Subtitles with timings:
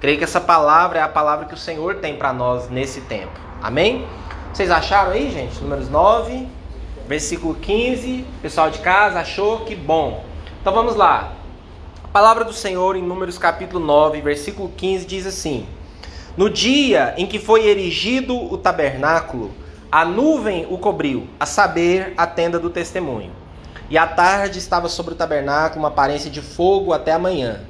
[0.00, 3.32] Creio que essa palavra é a palavra que o Senhor tem para nós nesse tempo.
[3.60, 4.06] Amém?
[4.52, 5.60] Vocês acharam aí, gente?
[5.60, 6.46] Números 9,
[7.08, 8.24] versículo 15.
[8.40, 9.64] Pessoal de casa, achou?
[9.64, 10.24] Que bom.
[10.60, 11.32] Então vamos lá.
[12.04, 15.66] A palavra do Senhor em Números capítulo 9, versículo 15 diz assim:
[16.36, 19.50] No dia em que foi erigido o tabernáculo,
[19.90, 23.32] a nuvem o cobriu, a saber, a tenda do testemunho.
[23.90, 27.62] E à tarde estava sobre o tabernáculo uma aparência de fogo até a manhã.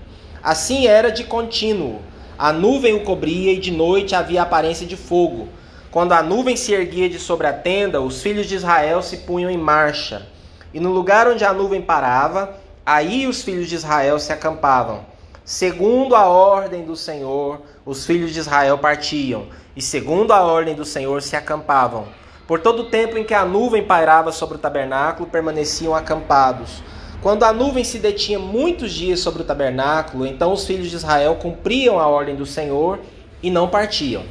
[0.43, 2.03] Assim era de contínuo
[2.39, 5.49] a nuvem o cobria e de noite havia aparência de fogo.
[5.91, 9.51] Quando a nuvem se erguia de sobre a tenda, os filhos de Israel se punham
[9.51, 10.25] em marcha.
[10.73, 12.55] E no lugar onde a nuvem parava,
[12.87, 15.01] aí os filhos de Israel se acampavam.
[15.45, 20.85] Segundo a ordem do Senhor, os filhos de Israel partiam, e segundo a ordem do
[20.85, 22.07] Senhor se acampavam.
[22.47, 26.83] Por todo o tempo em que a nuvem pairava sobre o tabernáculo, permaneciam acampados.
[27.21, 31.35] Quando a nuvem se detinha muitos dias sobre o tabernáculo, então os filhos de Israel
[31.35, 33.01] cumpriam a ordem do Senhor
[33.43, 34.23] e não partiam.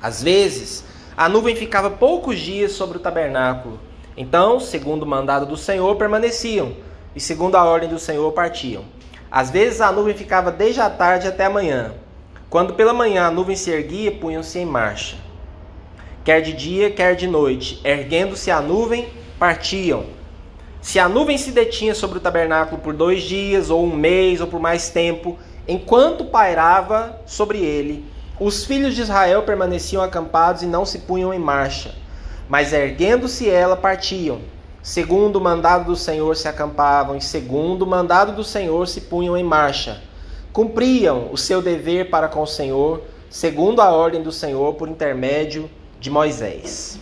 [0.00, 0.82] Às vezes,
[1.14, 3.78] a nuvem ficava poucos dias sobre o tabernáculo.
[4.16, 6.72] Então, segundo o mandado do Senhor, permaneciam,
[7.14, 8.84] e segundo a ordem do Senhor, partiam.
[9.30, 11.92] Às vezes a nuvem ficava desde a tarde até a manhã.
[12.48, 15.16] Quando pela manhã a nuvem se erguia, punham-se em marcha.
[16.24, 19.06] Quer de dia, quer de noite, erguendo-se a nuvem,
[19.38, 20.15] partiam
[20.86, 24.46] se a nuvem se detinha sobre o tabernáculo por dois dias, ou um mês, ou
[24.46, 28.04] por mais tempo, enquanto pairava sobre ele,
[28.38, 31.92] os filhos de Israel permaneciam acampados e não se punham em marcha.
[32.48, 34.42] Mas erguendo-se ela, partiam.
[34.80, 39.36] Segundo o mandado do Senhor se acampavam, e segundo o mandado do Senhor se punham
[39.36, 40.00] em marcha.
[40.52, 45.68] Cumpriam o seu dever para com o Senhor, segundo a ordem do Senhor, por intermédio
[45.98, 46.96] de Moisés.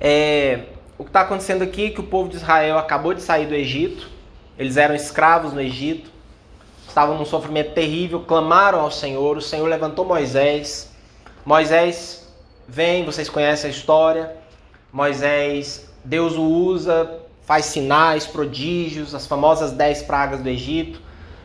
[0.00, 0.66] É,
[0.96, 3.54] o que está acontecendo aqui é que o povo de Israel acabou de sair do
[3.54, 4.08] Egito,
[4.58, 6.10] eles eram escravos no Egito,
[6.86, 10.92] estavam num sofrimento terrível, clamaram ao Senhor, o Senhor levantou Moisés.
[11.44, 12.32] Moisés
[12.68, 14.36] vem, vocês conhecem a história.
[14.92, 21.00] Moisés, Deus o usa, faz sinais, prodígios, as famosas dez pragas do Egito.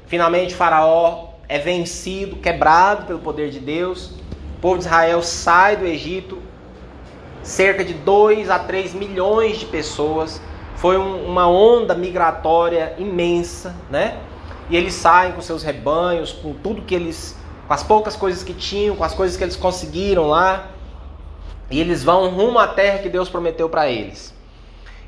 [0.05, 4.11] Finalmente, Faraó é vencido, quebrado pelo poder de Deus.
[4.57, 6.37] O povo de Israel sai do Egito,
[7.41, 10.41] cerca de 2 a 3 milhões de pessoas.
[10.75, 14.17] Foi um, uma onda migratória imensa, né?
[14.69, 17.35] E eles saem com seus rebanhos, com tudo que eles,
[17.67, 20.67] com as poucas coisas que tinham, com as coisas que eles conseguiram lá,
[21.71, 24.33] e eles vão rumo à terra que Deus prometeu para eles.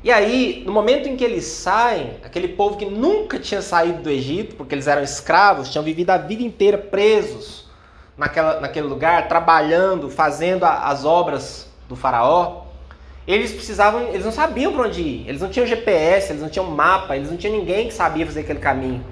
[0.04, 4.10] E aí, no momento em que eles saem, aquele povo que nunca tinha saído do
[4.10, 7.68] Egito, porque eles eram escravos, tinham vivido a vida inteira presos
[8.16, 12.62] naquela, naquele lugar, trabalhando, fazendo as obras do faraó,
[13.26, 15.28] eles precisavam, eles não sabiam para onde ir.
[15.28, 18.40] Eles não tinham GPS, eles não tinham mapa, eles não tinham ninguém que sabia fazer
[18.40, 19.04] aquele caminho.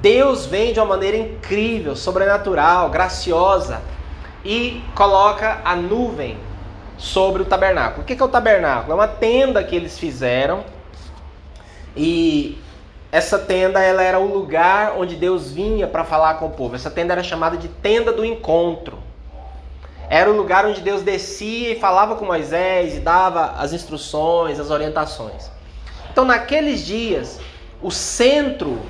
[0.00, 3.82] Deus vem de uma maneira incrível, sobrenatural, graciosa
[4.44, 6.38] e coloca a nuvem
[6.96, 8.02] sobre o tabernáculo.
[8.02, 8.92] O que é o tabernáculo?
[8.92, 10.64] É uma tenda que eles fizeram
[11.96, 12.58] e
[13.10, 16.76] essa tenda ela era o lugar onde Deus vinha para falar com o povo.
[16.76, 18.98] Essa tenda era chamada de tenda do encontro.
[20.10, 24.70] Era o lugar onde Deus descia e falava com Moisés e dava as instruções, as
[24.70, 25.50] orientações.
[26.10, 27.38] Então, naqueles dias,
[27.82, 28.80] o centro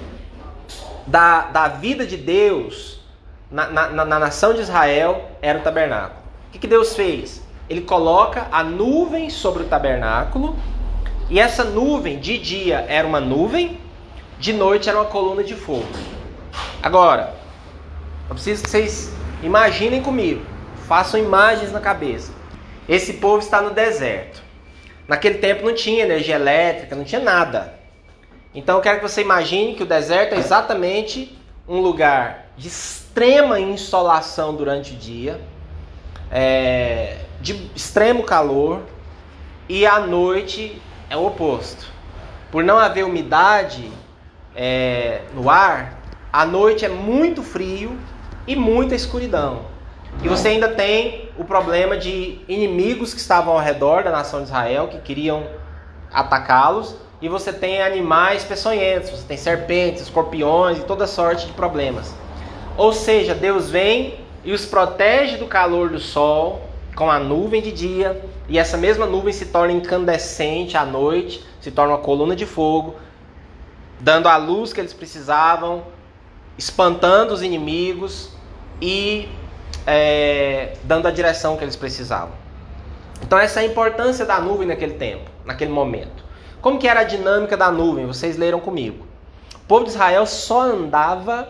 [1.06, 3.00] da, da vida de Deus
[3.50, 6.20] na, na, na nação de Israel era o tabernáculo.
[6.48, 7.42] O que, que Deus fez?
[7.68, 10.56] Ele coloca a nuvem sobre o tabernáculo,
[11.28, 13.78] e essa nuvem de dia era uma nuvem,
[14.38, 15.86] de noite era uma coluna de fogo.
[16.82, 17.34] Agora,
[18.28, 19.12] eu preciso que vocês
[19.42, 20.42] imaginem comigo.
[20.88, 22.32] Façam imagens na cabeça.
[22.88, 24.42] Esse povo está no deserto.
[25.06, 27.74] Naquele tempo não tinha energia elétrica, não tinha nada.
[28.54, 31.38] Então eu quero que você imagine que o deserto é exatamente
[31.68, 35.38] um lugar de extrema insolação durante o dia,
[36.30, 38.80] é, de extremo calor,
[39.68, 41.86] e à noite é o oposto.
[42.50, 43.92] Por não haver umidade
[44.56, 46.00] é, no ar,
[46.32, 47.98] à noite é muito frio
[48.46, 49.67] e muita escuridão.
[50.22, 54.46] E você ainda tem o problema de inimigos que estavam ao redor da nação de
[54.46, 55.46] Israel, que queriam
[56.12, 56.96] atacá-los.
[57.20, 62.14] E você tem animais peçonhentos, você tem serpentes, escorpiões e toda sorte de problemas.
[62.76, 66.62] Ou seja, Deus vem e os protege do calor do sol
[66.94, 71.70] com a nuvem de dia, e essa mesma nuvem se torna incandescente à noite, se
[71.70, 72.96] torna uma coluna de fogo,
[74.00, 75.84] dando a luz que eles precisavam,
[76.56, 78.30] espantando os inimigos
[78.82, 79.28] e
[79.90, 82.34] é, dando a direção que eles precisavam.
[83.22, 86.22] Então essa é a importância da nuvem naquele tempo, naquele momento.
[86.60, 88.06] Como que era a dinâmica da nuvem?
[88.06, 89.06] Vocês leram comigo.
[89.54, 91.48] O povo de Israel só andava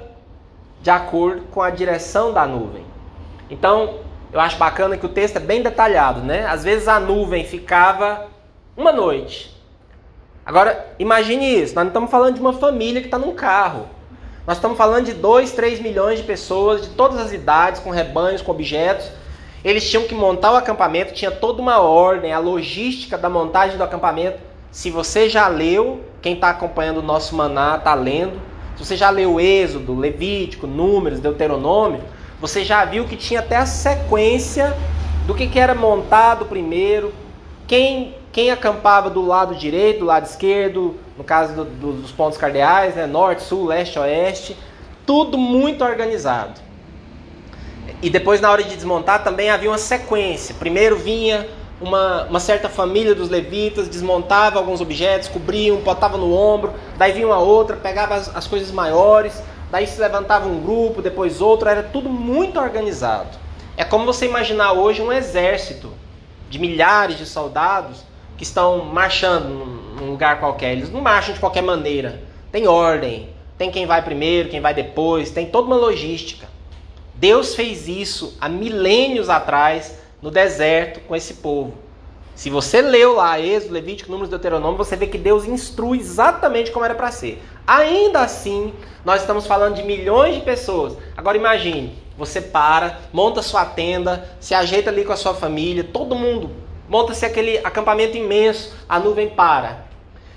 [0.81, 2.87] de acordo com a direção da nuvem.
[3.51, 3.99] Então,
[4.33, 6.47] eu acho bacana que o texto é bem detalhado, né?
[6.47, 8.29] Às vezes a nuvem ficava
[8.77, 9.53] uma noite.
[10.47, 13.89] Agora, imagine isso, nós não estamos falando de uma família que está num carro.
[14.49, 18.41] Nós estamos falando de 2, 3 milhões de pessoas, de todas as idades, com rebanhos,
[18.41, 19.07] com objetos.
[19.63, 23.85] Eles tinham que montar o acampamento, tinha toda uma ordem, a logística da montagem do
[23.85, 24.39] acampamento.
[24.71, 28.41] Se você já leu, quem está acompanhando o nosso maná está lendo.
[28.75, 32.01] Se você já leu Êxodo, Levítico, Números, Deuteronômio,
[32.41, 34.75] você já viu que tinha até a sequência
[35.27, 37.13] do que, que era montado primeiro,
[37.67, 42.39] quem, quem acampava do lado direito, do lado esquerdo, no caso do, do, dos pontos
[42.39, 43.05] cardeais, né?
[43.05, 44.57] norte, sul, leste, oeste,
[45.05, 46.61] tudo muito organizado.
[48.01, 50.55] E depois, na hora de desmontar, também havia uma sequência.
[50.55, 51.49] Primeiro vinha
[51.81, 57.27] uma, uma certa família dos levitas, desmontava alguns objetos, cobriam, botava no ombro, daí vinha
[57.27, 59.43] uma outra, pegava as, as coisas maiores,
[59.73, 63.37] daí se levantava um grupo, depois outro, era tudo muito organizado.
[63.77, 65.93] É como você imaginar hoje um exército
[66.49, 68.05] de milhares de soldados
[68.37, 70.73] que estão marchando num lugar qualquer.
[70.73, 72.21] Eles não marcham de qualquer maneira.
[72.51, 76.49] Tem ordem, tem quem vai primeiro, quem vai depois, tem toda uma logística.
[77.15, 81.75] Deus fez isso há milênios atrás no deserto com esse povo.
[82.35, 86.85] Se você leu lá Êxodo, Levítico, Números, Deuteronômio, você vê que Deus instrui exatamente como
[86.85, 87.43] era para ser.
[87.67, 88.73] Ainda assim,
[89.05, 90.97] nós estamos falando de milhões de pessoas.
[91.17, 96.15] Agora imagine, você para, monta sua tenda, se ajeita ali com a sua família, todo
[96.15, 99.88] mundo monta-se aquele acampamento imenso, a nuvem para.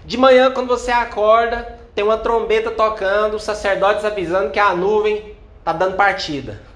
[0.06, 5.36] De manhã, quando você acorda, tem uma trombeta tocando, os sacerdotes avisando que a nuvem
[5.60, 6.72] está dando partida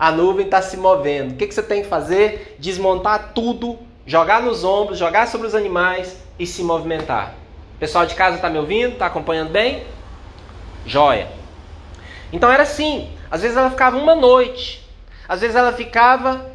[0.00, 1.32] a nuvem está se movendo.
[1.32, 2.56] O que, que você tem que fazer?
[2.58, 7.34] Desmontar tudo, jogar nos ombros, jogar sobre os animais e se movimentar.
[7.78, 8.94] Pessoal de casa está me ouvindo?
[8.94, 9.84] Está acompanhando bem?
[10.86, 11.28] Joia.
[12.32, 13.10] Então era assim.
[13.30, 14.88] Às vezes ela ficava uma noite,
[15.28, 16.46] às vezes ela ficava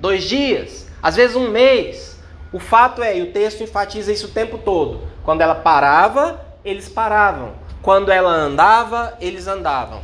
[0.00, 2.20] dois dias, às vezes um mês.
[2.52, 6.88] O fato é, e o texto enfatiza isso o tempo todo: quando ela parava, eles
[6.88, 7.52] paravam.
[7.82, 10.00] Quando ela andava, eles andavam.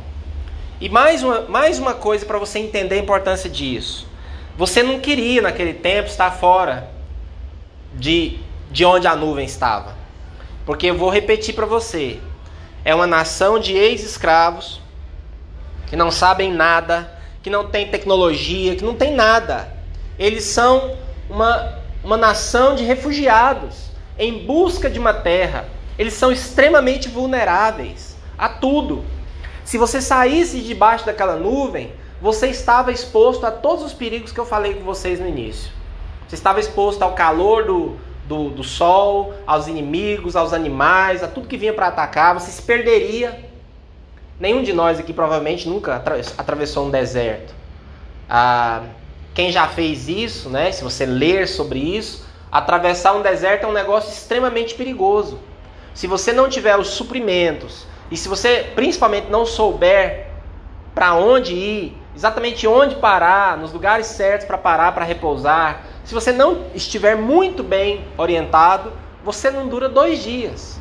[0.79, 4.07] E mais uma, mais uma coisa para você entender a importância disso.
[4.55, 6.91] Você não queria naquele tempo estar fora
[7.95, 8.37] de,
[8.69, 9.95] de onde a nuvem estava.
[10.63, 12.19] Porque eu vou repetir para você.
[12.83, 14.79] É uma nação de ex-escravos
[15.87, 19.73] que não sabem nada, que não tem tecnologia, que não tem nada.
[20.19, 20.95] Eles são
[21.27, 23.85] uma, uma nação de refugiados
[24.17, 25.65] em busca de uma terra.
[25.97, 29.03] Eles são extremamente vulneráveis a tudo.
[29.63, 31.91] Se você saísse debaixo daquela nuvem,
[32.21, 35.71] você estava exposto a todos os perigos que eu falei com vocês no início.
[36.27, 37.95] Você estava exposto ao calor do,
[38.27, 42.33] do, do sol, aos inimigos, aos animais, a tudo que vinha para atacar.
[42.33, 43.45] Você se perderia.
[44.39, 45.95] Nenhum de nós aqui provavelmente nunca
[46.37, 47.53] atravessou um deserto.
[48.29, 48.83] Ah,
[49.33, 50.71] quem já fez isso, né?
[50.71, 52.24] Se você ler sobre isso,
[52.57, 55.39] atravessar um deserto é um negócio extremamente perigoso.
[55.93, 60.27] Se você não tiver os suprimentos, e se você principalmente não souber
[60.93, 66.31] para onde ir, exatamente onde parar, nos lugares certos para parar, para repousar, se você
[66.31, 70.79] não estiver muito bem orientado, você não dura dois dias.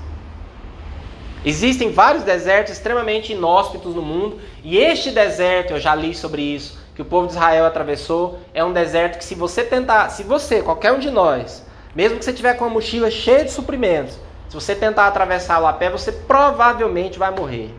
[1.45, 6.84] Existem vários desertos extremamente inóspitos no mundo, e este deserto, eu já li sobre isso,
[6.95, 10.63] que o povo de Israel atravessou, é um deserto que se você tentar, se você,
[10.63, 11.65] qualquer um de nós,
[11.95, 15.73] mesmo que você tiver com a mochila cheia de suprimentos, se você tentar atravessá-lo a
[15.73, 17.75] pé, você provavelmente vai morrer.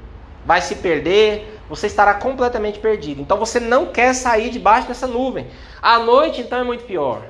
[0.45, 3.21] Vai se perder, você estará completamente perdido.
[3.21, 5.47] Então você não quer sair debaixo dessa nuvem.
[5.81, 7.21] À noite, então, é muito pior.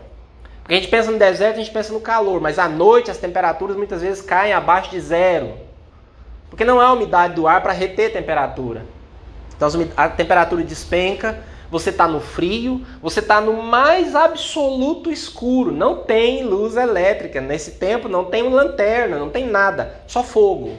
[0.61, 3.17] Porque a gente pensa no deserto, a gente pensa no calor, mas à noite as
[3.17, 5.53] temperaturas muitas vezes caem abaixo de zero.
[6.49, 8.83] Porque não há umidade do ar para reter temperatura.
[9.55, 15.71] Então a temperatura despenca você está no frio, você está no mais absoluto escuro.
[15.71, 17.41] Não tem luz elétrica.
[17.41, 20.75] Nesse tempo não tem lanterna, não tem nada, só fogo.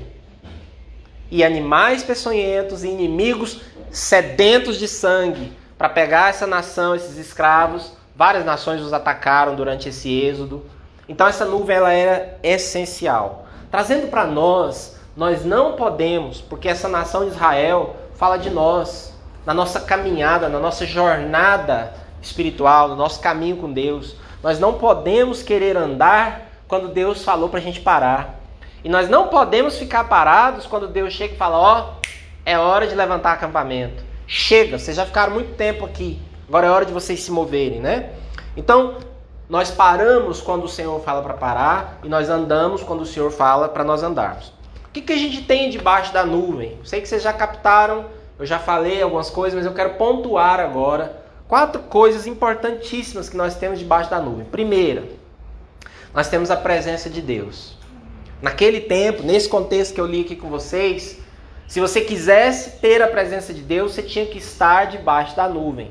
[1.31, 7.93] E animais peçonhentos e inimigos sedentos de sangue para pegar essa nação, esses escravos.
[8.15, 10.65] Várias nações os atacaram durante esse êxodo.
[11.09, 13.47] Então essa nuvem ela era essencial.
[13.71, 19.16] Trazendo para nós, nós não podemos, porque essa nação de Israel fala de nós
[19.47, 24.17] na nossa caminhada, na nossa jornada espiritual, no nosso caminho com Deus.
[24.43, 28.41] Nós não podemos querer andar quando Deus falou para a gente parar.
[28.83, 32.07] E nós não podemos ficar parados quando Deus chega e fala: Ó, oh,
[32.45, 34.05] é hora de levantar acampamento.
[34.27, 36.21] Chega, vocês já ficaram muito tempo aqui.
[36.49, 38.11] Agora é hora de vocês se moverem, né?
[38.57, 38.97] Então,
[39.49, 43.69] nós paramos quando o Senhor fala para parar e nós andamos quando o Senhor fala
[43.69, 44.53] para nós andarmos.
[44.87, 46.79] O que, que a gente tem debaixo da nuvem?
[46.83, 48.07] Sei que vocês já captaram
[48.39, 53.55] eu já falei algumas coisas, mas eu quero pontuar agora quatro coisas importantíssimas que nós
[53.55, 54.45] temos debaixo da nuvem.
[54.45, 55.05] Primeira,
[56.13, 57.77] nós temos a presença de Deus.
[58.43, 61.19] Naquele tempo, nesse contexto que eu li aqui com vocês,
[61.67, 65.91] se você quisesse ter a presença de Deus, você tinha que estar debaixo da nuvem.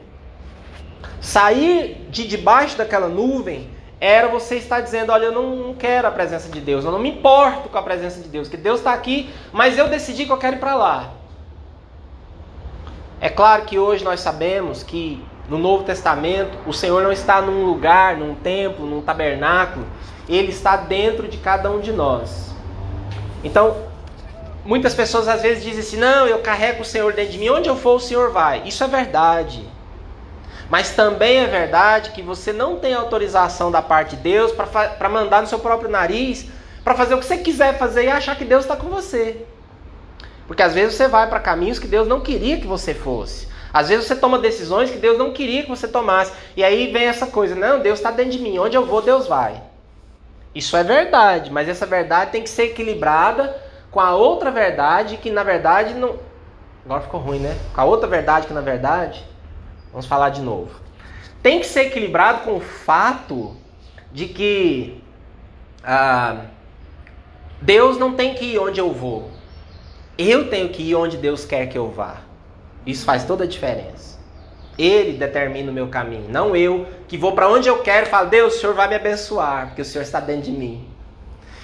[1.19, 6.49] Sair de debaixo daquela nuvem era você estar dizendo: Olha, eu não quero a presença
[6.49, 9.29] de Deus, eu não me importo com a presença de Deus, que Deus está aqui,
[9.51, 11.13] mas eu decidi que eu quero ir para lá.
[13.19, 17.65] É claro que hoje nós sabemos que no Novo Testamento o Senhor não está num
[17.65, 19.85] lugar, num templo, num tabernáculo,
[20.27, 22.53] ele está dentro de cada um de nós.
[23.43, 23.77] Então,
[24.65, 27.69] muitas pessoas às vezes dizem assim: Não, eu carrego o Senhor dentro de mim, onde
[27.69, 28.63] eu for o Senhor vai.
[28.65, 29.63] Isso é verdade.
[30.69, 35.41] Mas também é verdade que você não tem autorização da parte de Deus para mandar
[35.41, 36.47] no seu próprio nariz,
[36.83, 39.45] para fazer o que você quiser fazer e achar que Deus está com você.
[40.47, 43.47] Porque às vezes você vai para caminhos que Deus não queria que você fosse.
[43.73, 46.31] Às vezes você toma decisões que Deus não queria que você tomasse.
[46.55, 49.27] E aí vem essa coisa: não, Deus está dentro de mim, onde eu vou, Deus
[49.27, 49.61] vai.
[50.53, 53.55] Isso é verdade, mas essa verdade tem que ser equilibrada
[53.91, 56.17] com a outra verdade que na verdade não.
[56.85, 57.57] Agora ficou ruim, né?
[57.73, 59.25] Com a outra verdade que na verdade
[59.95, 60.75] Vamos falar de novo.
[61.41, 63.55] Tem que ser equilibrado com o fato
[64.11, 65.01] de que
[65.81, 66.47] ah,
[67.61, 69.31] Deus não tem que ir onde eu vou.
[70.17, 72.17] Eu tenho que ir onde Deus quer que eu vá.
[72.85, 74.17] Isso faz toda a diferença.
[74.77, 78.29] Ele determina o meu caminho, não eu que vou para onde eu quero e falo,
[78.29, 80.85] Deus, o Senhor vai me abençoar, porque o Senhor está dentro de mim.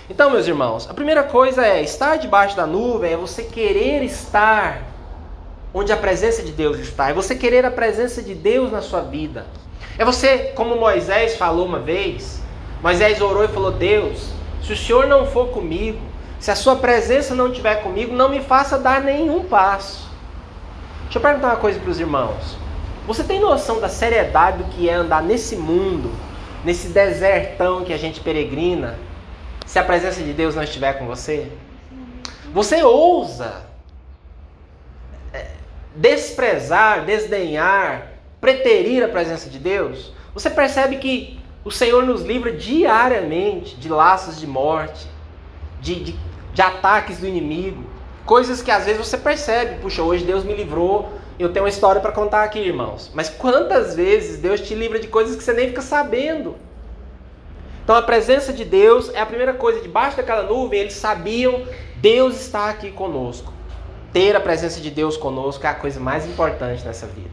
[0.09, 4.81] Então, meus irmãos, a primeira coisa é estar debaixo da nuvem, é você querer estar
[5.73, 7.09] onde a presença de Deus está.
[7.09, 9.45] É você querer a presença de Deus na sua vida.
[9.97, 12.41] É você, como Moisés falou uma vez,
[12.81, 14.29] Moisés orou e falou: Deus,
[14.63, 15.99] se o Senhor não for comigo,
[16.41, 20.09] se a sua presença não estiver comigo, não me faça dar nenhum passo.
[21.03, 22.57] Deixa eu perguntar uma coisa para os irmãos.
[23.05, 26.11] Você tem noção da seriedade do que é andar nesse mundo,
[26.65, 28.97] nesse desertão que a gente peregrina,
[29.67, 31.51] se a presença de Deus não estiver com você?
[32.51, 33.61] Você ousa
[35.95, 43.75] desprezar, desdenhar, preterir a presença de Deus, você percebe que o Senhor nos livra diariamente
[43.75, 45.05] de laços de morte,
[45.79, 47.83] de, de, de ataques do inimigo,
[48.25, 52.01] coisas que às vezes você percebe, puxa, hoje Deus me livrou, eu tenho uma história
[52.01, 53.09] para contar aqui, irmãos.
[53.13, 56.55] Mas quantas vezes Deus te livra de coisas que você nem fica sabendo?
[57.83, 59.81] Então a presença de Deus é a primeira coisa.
[59.81, 61.65] Debaixo daquela nuvem, eles sabiam,
[61.97, 63.51] Deus está aqui conosco
[64.13, 67.29] ter a presença de Deus conosco é a coisa mais importante nessa vida.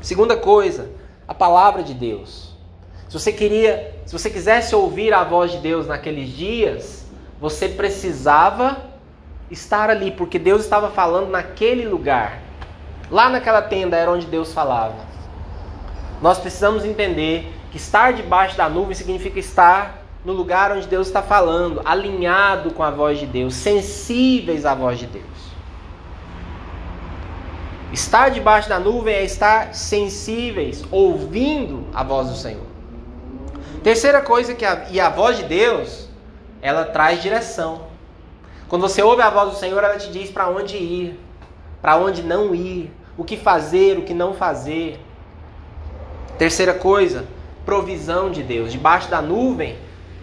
[0.00, 0.90] Segunda coisa,
[1.26, 2.54] a palavra de Deus.
[3.08, 6.99] Se você queria, se você quisesse ouvir a voz de Deus naqueles dias,
[7.40, 8.76] você precisava
[9.50, 12.40] estar ali, porque Deus estava falando naquele lugar.
[13.10, 14.94] Lá naquela tenda era onde Deus falava.
[16.20, 21.22] Nós precisamos entender que estar debaixo da nuvem significa estar no lugar onde Deus está
[21.22, 25.24] falando, alinhado com a voz de Deus, sensíveis à voz de Deus.
[27.90, 32.66] Estar debaixo da nuvem é estar sensíveis, ouvindo a voz do Senhor.
[33.82, 36.09] Terceira coisa que a, e a voz de Deus,
[36.62, 37.82] ela traz direção.
[38.68, 41.18] Quando você ouve a voz do Senhor, ela te diz para onde ir,
[41.80, 45.00] para onde não ir, o que fazer, o que não fazer.
[46.38, 47.26] Terceira coisa,
[47.64, 48.72] provisão de Deus.
[48.72, 49.76] Debaixo da nuvem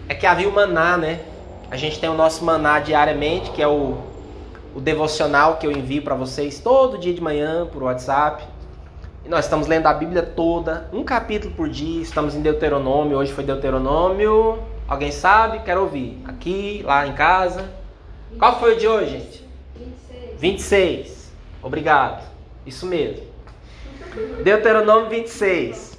[0.08, 1.20] é que havia o maná, né?
[1.70, 3.98] A gente tem o nosso maná diariamente, que é o
[4.74, 8.44] o devocional que eu envio para vocês todo dia de manhã por WhatsApp.
[9.24, 12.00] E nós estamos lendo a Bíblia toda, um capítulo por dia.
[12.00, 14.58] Estamos em Deuteronômio, hoje foi Deuteronômio.
[14.88, 15.60] Alguém sabe?
[15.60, 16.22] Quero ouvir.
[16.26, 17.70] Aqui, lá em casa.
[18.38, 19.48] Qual foi o de hoje, gente?
[19.76, 20.40] 26.
[20.40, 21.32] 26.
[21.62, 22.26] Obrigado.
[22.64, 23.26] Isso mesmo.
[24.42, 25.98] Deuteronômio 26.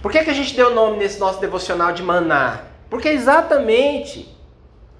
[0.00, 2.62] Por que, que a gente deu o nome nesse nosso devocional de maná?
[2.88, 4.34] Porque exatamente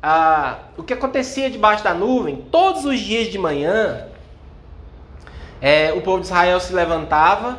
[0.03, 4.07] ah, o que acontecia debaixo da nuvem, todos os dias de manhã,
[5.61, 7.59] é, o povo de Israel se levantava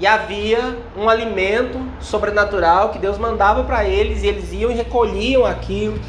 [0.00, 5.44] e havia um alimento sobrenatural que Deus mandava para eles e eles iam e recolhiam
[5.44, 6.00] aquilo.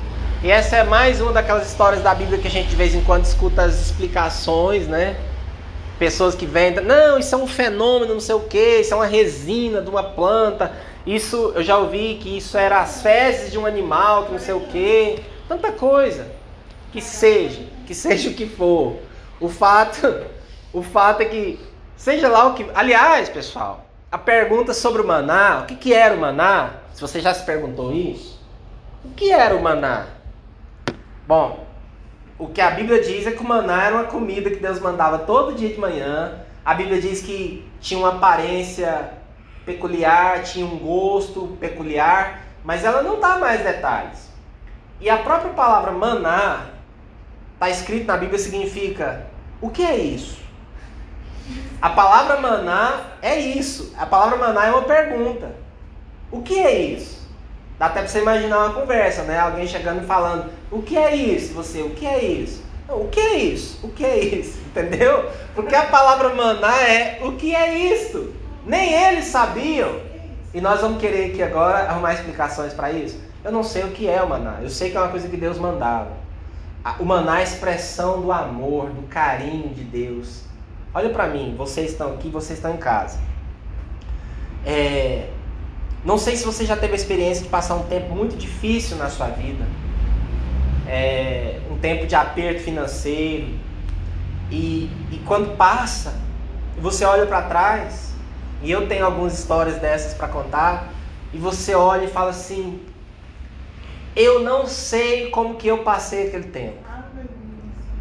[0.42, 3.02] E essa é mais uma daquelas histórias da Bíblia que a gente de vez em
[3.02, 5.18] quando escuta as explicações, né?
[6.00, 9.06] Pessoas que vendem, não, isso é um fenômeno, não sei o que, isso é uma
[9.06, 10.72] resina de uma planta.
[11.06, 14.54] Isso eu já ouvi que isso era as fezes de um animal, que não sei
[14.54, 15.20] o que
[15.50, 16.28] tanta coisa.
[16.94, 18.96] Que seja, que seja o que for.
[19.40, 20.22] O fato,
[20.72, 21.60] o fato é que
[22.01, 26.15] seja lá o que, aliás, pessoal, a pergunta sobre o maná, o que, que era
[26.15, 26.72] o maná?
[26.96, 28.43] Se você já se perguntou isso,
[29.05, 30.08] o que era o maná?
[31.27, 31.63] Bom,
[32.39, 35.20] o que a Bíblia diz é que o maná era uma comida que Deus mandava
[35.20, 36.39] todo dia de manhã.
[36.65, 39.12] A Bíblia diz que tinha uma aparência
[39.63, 44.27] peculiar, tinha um gosto peculiar, mas ela não dá mais detalhes.
[45.00, 46.65] E a própria palavra maná,
[47.53, 49.27] está escrito na Bíblia, significa:
[49.62, 50.41] o que é isso?
[51.82, 53.92] A palavra maná é isso.
[53.98, 55.56] A palavra maná é uma pergunta.
[56.32, 57.28] O que é isso?
[57.80, 59.40] Dá até para você imaginar uma conversa, né?
[59.40, 61.54] Alguém chegando e falando: O que é isso?
[61.56, 62.64] Você, o que é isso?
[62.88, 63.80] O que é isso?
[63.84, 64.60] O que é isso?
[64.70, 65.28] Entendeu?
[65.56, 68.32] Porque a palavra maná é o que é isso?
[68.64, 70.00] Nem eles sabiam.
[70.54, 73.20] E nós vamos querer aqui agora arrumar explicações para isso?
[73.44, 74.60] Eu não sei o que é o maná.
[74.62, 76.12] Eu sei que é uma coisa que Deus mandava.
[77.00, 80.50] O maná é a expressão do amor, do carinho de Deus.
[80.94, 83.18] Olha para mim, vocês estão aqui, vocês estão em casa.
[84.66, 85.30] É,
[86.04, 89.10] não sei se você já teve a experiência de passar um tempo muito difícil na
[89.10, 89.66] sua vida.
[90.86, 93.48] É, um tempo de aperto financeiro.
[94.52, 96.14] E, e quando passa,
[96.78, 98.14] você olha para trás,
[98.62, 100.92] e eu tenho algumas histórias dessas para contar,
[101.34, 102.86] e você olha e fala assim:
[104.14, 106.80] Eu não sei como que eu passei aquele tempo.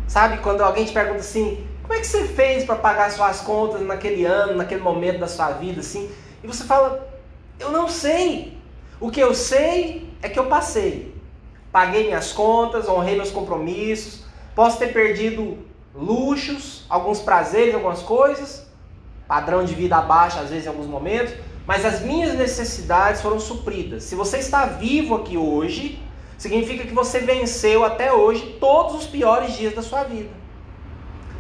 [0.09, 3.81] Sabe, quando alguém te pergunta assim: Como é que você fez para pagar suas contas
[3.81, 6.09] naquele ano, naquele momento da sua vida, assim?
[6.41, 7.05] E você fala:
[7.59, 8.57] Eu não sei.
[9.01, 11.13] O que eu sei é que eu passei.
[11.73, 14.23] Paguei minhas contas, honrei meus compromissos.
[14.55, 15.59] Posso ter perdido
[15.93, 18.69] luxos, alguns prazeres, algumas coisas,
[19.27, 21.35] padrão de vida abaixo às vezes em alguns momentos,
[21.67, 24.05] mas as minhas necessidades foram supridas.
[24.05, 26.01] Se você está vivo aqui hoje,
[26.39, 30.40] significa que você venceu até hoje todos os piores dias da sua vida.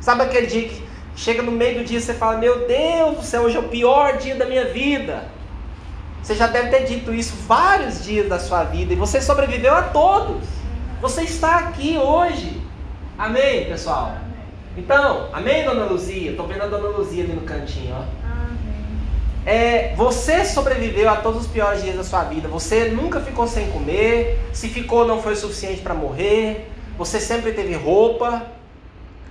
[0.00, 0.83] Sabe aquele dia que
[1.14, 3.69] chega no meio do dia e você fala: Meu Deus do céu, hoje é o
[3.69, 5.25] pior dia da minha vida.
[6.23, 9.83] Você já deve ter dito isso vários dias da sua vida e você sobreviveu a
[9.83, 10.47] todos.
[11.00, 12.61] Você está aqui hoje.
[13.19, 14.16] Amém, pessoal?
[14.76, 16.30] Então, amém, dona Luzia?
[16.30, 18.21] Estou vendo a dona Luzia ali no cantinho, ó.
[19.47, 22.47] É, você sobreviveu a todos os piores dias da sua vida.
[22.49, 24.39] Você nunca ficou sem comer.
[24.52, 26.71] Se ficou, não foi o suficiente para morrer.
[26.99, 28.43] Você sempre teve roupa,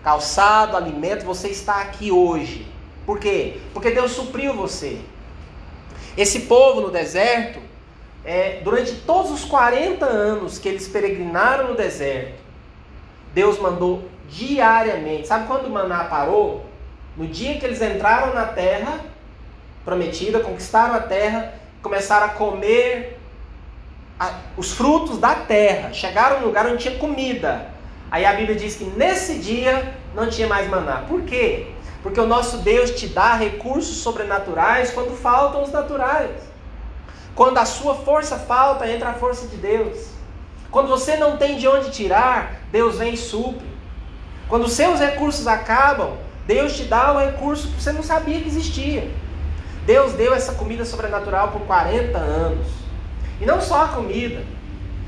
[0.03, 1.25] calçado, alimento.
[1.25, 2.67] Você está aqui hoje.
[3.05, 3.59] Por quê?
[3.73, 4.99] Porque Deus supriu você.
[6.17, 7.59] Esse povo no deserto,
[8.23, 12.39] é, durante todos os 40 anos que eles peregrinaram no deserto,
[13.33, 15.27] Deus mandou diariamente.
[15.27, 16.65] Sabe quando o maná parou?
[17.15, 18.99] No dia que eles entraram na terra
[19.83, 23.17] prometida, conquistaram a terra, começaram a comer
[24.19, 25.93] a, os frutos da terra.
[25.93, 27.73] Chegaram no lugar onde tinha comida.
[28.11, 31.03] Aí a Bíblia diz que nesse dia não tinha mais maná.
[31.07, 31.67] Por quê?
[32.01, 36.31] Porque o nosso Deus te dá recursos sobrenaturais quando faltam os naturais.
[37.35, 40.09] Quando a sua força falta, entra a força de Deus.
[40.71, 43.67] Quando você não tem de onde tirar, Deus vem e supre.
[44.47, 46.17] Quando os seus recursos acabam,
[46.47, 49.09] Deus te dá um recurso que você não sabia que existia.
[49.85, 52.67] Deus deu essa comida sobrenatural por 40 anos.
[53.39, 54.43] E não só a comida.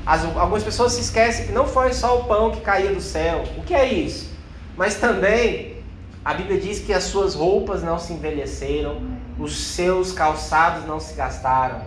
[0.04, 3.44] As, algumas pessoas se esquecem que não foi só o pão que caía do céu.
[3.56, 4.32] O que é isso?
[4.76, 5.76] Mas também
[6.24, 9.02] a Bíblia diz que as suas roupas não se envelheceram,
[9.38, 11.82] os seus calçados não se gastaram.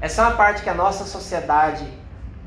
[0.00, 1.84] Essa é uma parte que a nossa sociedade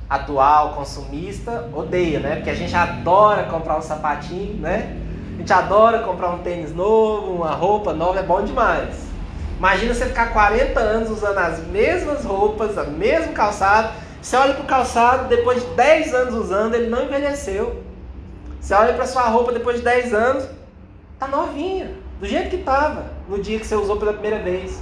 [0.10, 2.36] atual, consumista, odeia, né?
[2.36, 4.98] Porque a gente adora comprar um sapatinho, né?
[5.36, 9.08] A gente adora comprar um tênis novo, uma roupa nova, é bom demais.
[9.58, 13.94] Imagina você ficar 40 anos usando as mesmas roupas, o mesmo calçado.
[14.22, 17.84] Você olha para o calçado, depois de 10 anos usando, ele não envelheceu.
[18.60, 20.50] Você olha para sua roupa depois de 10 anos,
[21.20, 24.82] Tá novinha, do jeito que estava no dia que você usou pela primeira vez.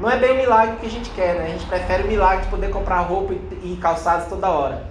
[0.00, 1.44] Não é bem o milagre que a gente quer, né?
[1.44, 4.90] A gente prefere o milagre de poder comprar roupa e, calçados toda hora.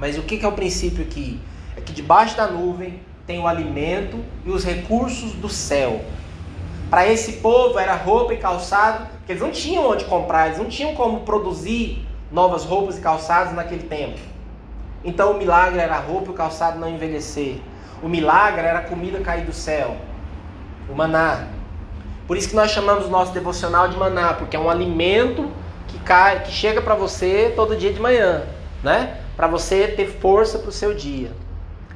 [0.00, 1.40] Mas o que, que é o princípio aqui?
[1.76, 6.00] É que debaixo da nuvem tem o alimento e os recursos do céu.
[6.90, 10.68] Para esse povo era roupa e calçado, porque eles não tinham onde comprar, eles não
[10.68, 14.18] tinham como produzir novas roupas e calçados naquele tempo.
[15.04, 17.58] Então o milagre era a roupa e o calçado não envelhecer.
[18.02, 19.96] O milagre era a comida cair do céu,
[20.88, 21.46] o maná.
[22.26, 25.50] Por isso que nós chamamos o nosso devocional de maná, porque é um alimento
[25.88, 28.44] que cai, que chega para você todo dia de manhã,
[28.82, 29.18] né?
[29.36, 31.32] Para você ter força para o seu dia.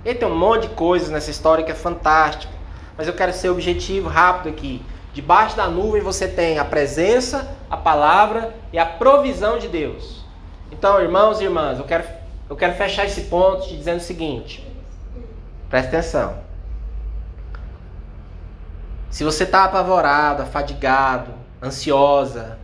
[0.04, 2.52] E tem um monte de coisas nessa história que é fantástico,
[2.96, 4.84] mas eu quero ser objetivo rápido aqui.
[5.12, 10.23] Debaixo da nuvem você tem a presença, a palavra e a provisão de Deus.
[10.70, 12.04] Então, irmãos e irmãs, eu quero,
[12.48, 14.66] eu quero fechar esse ponto te dizendo o seguinte:
[15.68, 16.38] Presta atenção.
[19.10, 22.58] Se você está apavorado, afadigado, ansiosa,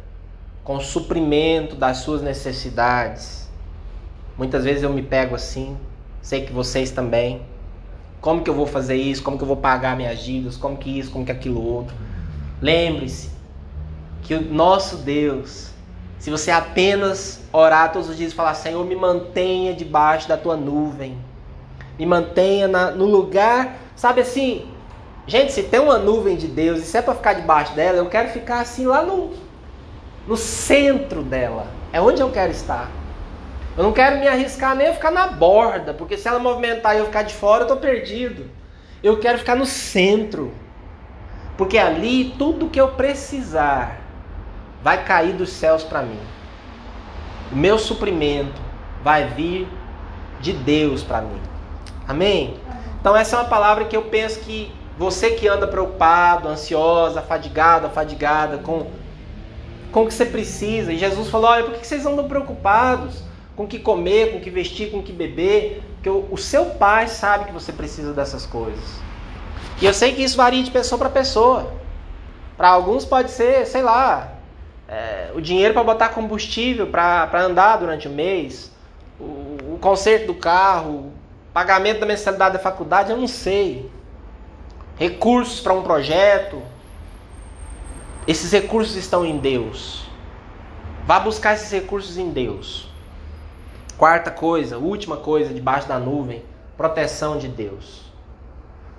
[0.64, 3.48] com o suprimento das suas necessidades,
[4.36, 5.76] muitas vezes eu me pego assim,
[6.22, 7.42] sei que vocês também.
[8.20, 9.22] Como que eu vou fazer isso?
[9.22, 10.56] Como que eu vou pagar minhas dívidas?
[10.56, 11.10] Como que isso?
[11.10, 11.96] Como que aquilo outro?
[12.60, 13.30] Lembre-se
[14.22, 15.70] que o nosso Deus,
[16.20, 20.54] se você apenas orar todos os dias e falar, Senhor, me mantenha debaixo da tua
[20.54, 21.18] nuvem,
[21.98, 24.68] me mantenha na, no lugar, sabe assim,
[25.26, 28.06] gente, se tem uma nuvem de Deus e se é para ficar debaixo dela, eu
[28.06, 29.30] quero ficar assim lá no,
[30.28, 32.90] no centro dela, é onde eu quero estar.
[33.74, 36.98] Eu não quero me arriscar nem a ficar na borda, porque se ela movimentar e
[36.98, 38.44] eu ficar de fora, eu estou perdido.
[39.02, 40.52] Eu quero ficar no centro.
[41.56, 43.99] Porque ali tudo que eu precisar
[44.82, 46.18] vai cair dos céus para mim.
[47.52, 48.60] O meu suprimento
[49.02, 49.68] vai vir
[50.40, 51.40] de Deus para mim.
[52.06, 52.56] Amém?
[53.00, 57.86] Então essa é uma palavra que eu penso que você que anda preocupado, ansiosa, fadigado,
[57.86, 58.86] afadigada com
[59.90, 60.92] com o que você precisa.
[60.92, 63.24] E Jesus falou: olha, por que vocês andam preocupados?
[63.60, 66.38] com o que comer, com o que vestir, com o que beber, porque o, o
[66.38, 68.98] seu pai sabe que você precisa dessas coisas.
[69.82, 71.70] E eu sei que isso varia de pessoa para pessoa.
[72.56, 74.32] Para alguns pode ser, sei lá,
[74.90, 78.72] é, o dinheiro para botar combustível para andar durante o mês,
[79.20, 81.12] o, o conserto do carro,
[81.54, 83.88] pagamento da mensalidade da faculdade, eu não sei.
[84.96, 86.60] Recursos para um projeto.
[88.26, 90.04] Esses recursos estão em Deus.
[91.06, 92.88] Vá buscar esses recursos em Deus.
[93.96, 96.42] Quarta coisa, última coisa debaixo da nuvem,
[96.76, 98.02] proteção de Deus.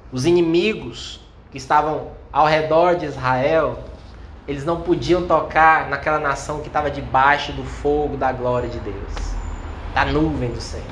[0.10, 1.20] Os inimigos
[1.52, 3.78] que estavam ao redor de Israel,
[4.48, 9.14] eles não podiam tocar naquela nação que estava debaixo do fogo da glória de Deus,
[9.94, 10.86] da nuvem do Senhor.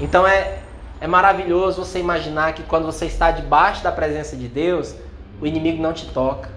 [0.00, 0.58] Então é,
[1.00, 4.94] é maravilhoso você imaginar que quando você está debaixo da presença de Deus,
[5.40, 6.50] o inimigo não te toca.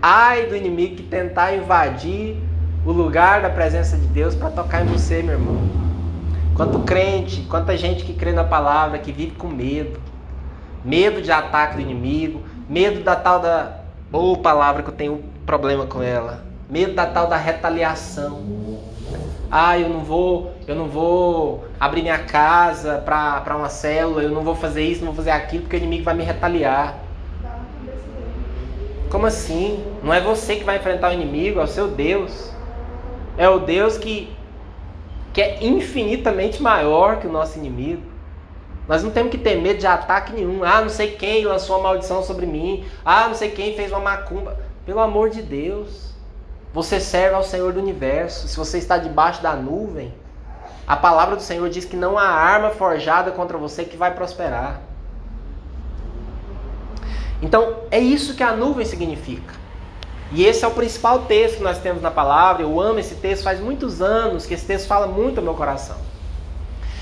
[0.00, 2.36] Ai do inimigo que tentar invadir
[2.84, 5.68] o lugar da presença de Deus para tocar em você, meu irmão.
[6.54, 10.00] Quanto crente, quanta gente que crê na palavra, que vive com medo.
[10.84, 13.77] Medo de ataque do inimigo, medo da tal da
[14.12, 16.44] ou palavra que eu tenho problema com ela.
[16.68, 18.42] Medo da tal da retaliação.
[19.50, 24.42] Ah, eu não vou, eu não vou abrir minha casa para uma célula, eu não
[24.42, 26.98] vou fazer isso, não vou fazer aquilo, porque o inimigo vai me retaliar.
[29.10, 29.82] Como assim?
[30.02, 32.48] Não é você que vai enfrentar o inimigo, é o seu Deus
[33.38, 34.28] é o Deus que,
[35.32, 38.02] que é infinitamente maior que o nosso inimigo.
[38.88, 40.64] Nós não temos que ter medo de ataque nenhum.
[40.64, 42.86] Ah, não sei quem lançou uma maldição sobre mim.
[43.04, 44.58] Ah, não sei quem fez uma macumba.
[44.86, 46.14] Pelo amor de Deus.
[46.72, 48.48] Você serve ao Senhor do universo.
[48.48, 50.12] Se você está debaixo da nuvem,
[50.86, 54.80] a palavra do Senhor diz que não há arma forjada contra você que vai prosperar.
[57.42, 59.54] Então, é isso que a nuvem significa.
[60.32, 62.62] E esse é o principal texto que nós temos na palavra.
[62.62, 66.07] Eu amo esse texto, faz muitos anos que esse texto fala muito ao meu coração.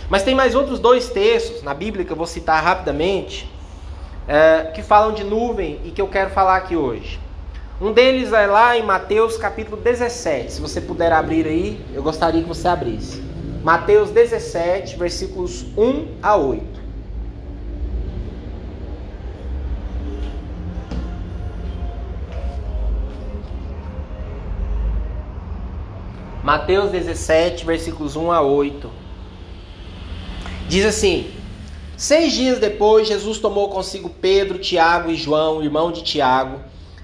[0.09, 3.51] Mas tem mais outros dois textos na Bíblia que eu vou citar rapidamente,
[4.29, 7.19] é, que falam de nuvem e que eu quero falar aqui hoje.
[7.81, 10.53] Um deles é lá em Mateus capítulo 17.
[10.53, 13.23] Se você puder abrir aí, eu gostaria que você abrisse.
[13.63, 16.81] Mateus 17, versículos 1 a 8.
[26.45, 29.06] Mateus 17, versículos 1 a 8.
[30.69, 31.31] Diz assim:
[31.97, 36.59] Seis dias depois, Jesus tomou consigo Pedro, Tiago e João, irmão de Tiago,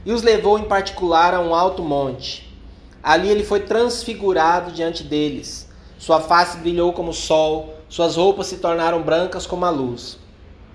[0.04, 2.52] e os levou em particular a um alto monte.
[3.00, 5.70] Ali ele foi transfigurado diante deles.
[5.96, 10.18] Sua face brilhou como o sol, suas roupas se tornaram brancas como a luz.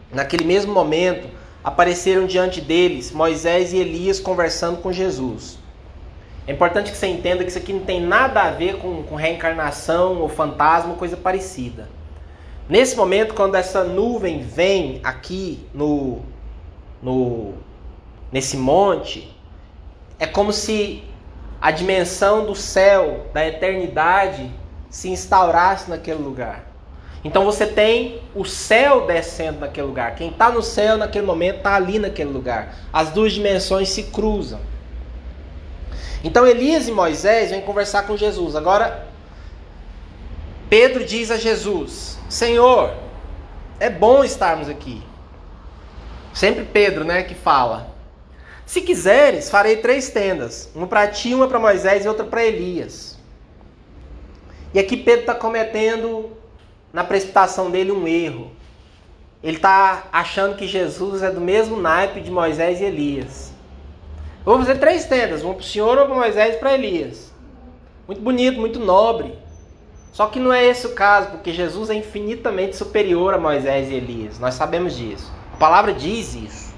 [0.10, 1.28] Naquele mesmo momento,
[1.62, 5.60] apareceram diante deles Moisés e Elias conversando com Jesus.
[6.48, 9.16] É importante que você entenda que isso aqui não tem nada a ver com, com
[9.16, 11.97] reencarnação ou fantasma coisa parecida.
[12.70, 16.22] Nesse momento, quando essa nuvem vem aqui no,
[17.02, 17.54] no
[18.32, 19.34] nesse monte,
[20.20, 21.04] é como se
[21.62, 24.52] a dimensão do céu, da eternidade,
[24.90, 26.66] se instaurasse naquele lugar.
[27.24, 30.16] Então você tem o céu descendo naquele lugar.
[30.16, 32.76] Quem está no céu naquele momento está ali naquele lugar.
[32.92, 34.60] As duas dimensões se cruzam.
[36.24, 38.56] Então Elias e Moisés vêm conversar com Jesus.
[38.56, 39.08] Agora,
[40.70, 42.94] Pedro diz a Jesus: Senhor,
[43.80, 45.02] é bom estarmos aqui.
[46.34, 47.96] Sempre Pedro, né, que fala.
[48.66, 53.18] Se quiseres, farei três tendas: uma para ti, uma para Moisés e outra para Elias.
[54.74, 56.32] E aqui Pedro está cometendo,
[56.92, 58.52] na precipitação dele, um erro.
[59.42, 63.54] Ele está achando que Jesus é do mesmo naipe de Moisés e Elias.
[64.40, 67.32] Eu vou fazer três tendas, uma para o Senhor, uma para Moisés e para Elias.
[68.06, 69.34] Muito bonito, muito nobre.
[70.12, 73.94] Só que não é esse o caso, porque Jesus é infinitamente superior a Moisés e
[73.94, 74.40] Elias.
[74.40, 75.32] Nós sabemos disso.
[75.54, 76.74] A palavra diz isso.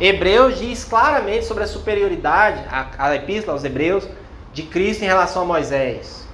[0.00, 4.08] Hebreus diz claramente sobre a superioridade, a, a epístola aos Hebreus,
[4.52, 6.26] de Cristo em relação a Moisés.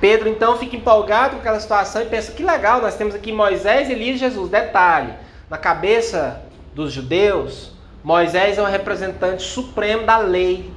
[0.00, 3.88] Pedro então fica empolgado com aquela situação e pensa: que legal, nós temos aqui Moisés,
[3.88, 4.50] Elias e Jesus.
[4.50, 5.14] Detalhe:
[5.48, 6.42] na cabeça
[6.74, 7.72] dos judeus,
[8.04, 10.70] Moisés é o representante supremo da lei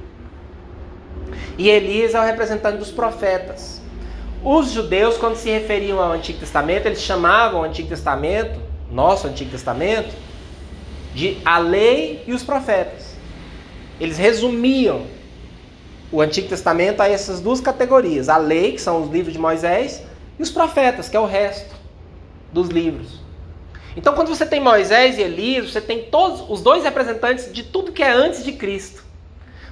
[1.58, 3.81] e Elias é o representante dos profetas.
[4.44, 8.58] Os judeus, quando se referiam ao Antigo Testamento, eles chamavam o Antigo Testamento,
[8.90, 10.12] nosso Antigo Testamento,
[11.14, 13.14] de a lei e os profetas.
[14.00, 15.06] Eles resumiam
[16.10, 20.02] o Antigo Testamento a essas duas categorias: a lei, que são os livros de Moisés,
[20.36, 21.76] e os profetas, que é o resto
[22.52, 23.20] dos livros.
[23.96, 27.92] Então, quando você tem Moisés e Elias, você tem todos os dois representantes de tudo
[27.92, 29.04] que é antes de Cristo.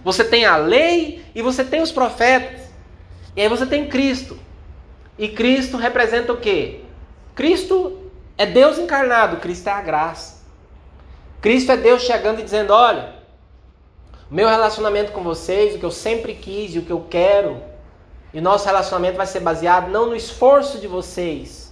[0.04, 2.60] Você tem a lei e você tem os profetas.
[3.34, 4.38] E aí você tem Cristo.
[5.20, 6.80] E Cristo representa o quê?
[7.34, 10.40] Cristo é Deus encarnado, Cristo é a graça.
[11.42, 13.12] Cristo é Deus chegando e dizendo: olha,
[14.30, 17.62] o meu relacionamento com vocês, o que eu sempre quis e o que eu quero,
[18.32, 21.70] e o nosso relacionamento vai ser baseado não no esforço de vocês